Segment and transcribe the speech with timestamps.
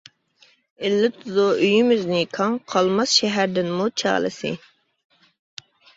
[0.87, 4.55] ئىللىتىدۇ ئۆيىمىزنى كاڭ، قالماس شەھەردىنمۇ چالىسى.